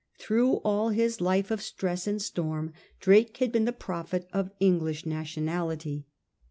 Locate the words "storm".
2.19-2.73